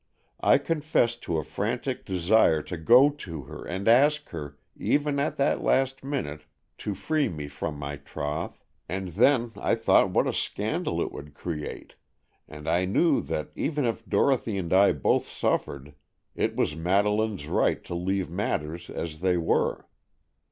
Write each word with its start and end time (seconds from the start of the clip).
I 0.39 0.57
confess 0.57 1.15
to 1.17 1.37
a 1.37 1.43
frantic 1.43 2.05
desire 2.07 2.63
to 2.63 2.75
go 2.75 3.11
to 3.11 3.43
her 3.43 3.63
and 3.63 3.87
ask 3.87 4.29
her, 4.29 4.57
even 4.75 5.19
at 5.19 5.35
that 5.35 5.61
last 5.63 6.03
minute, 6.03 6.45
to 6.79 6.95
free 6.95 7.29
me 7.29 7.47
from 7.47 7.77
my 7.77 7.97
troth, 7.97 8.63
and 8.89 9.09
then 9.09 9.51
I 9.55 9.75
thought 9.75 10.09
what 10.09 10.25
a 10.25 10.33
scandal 10.33 11.03
it 11.03 11.11
would 11.11 11.35
create, 11.35 11.97
and 12.47 12.67
I 12.67 12.85
knew 12.85 13.21
that 13.21 13.51
even 13.55 13.85
if 13.85 14.03
Dorothy 14.09 14.57
and 14.57 14.73
I 14.73 14.91
both 14.91 15.27
suffered, 15.27 15.93
it 16.33 16.55
was 16.55 16.75
Madeleine's 16.75 17.45
right 17.45 17.83
to 17.83 17.93
leave 17.93 18.27
matters 18.27 18.89
as 18.89 19.19
they 19.21 19.37
were. 19.37 19.87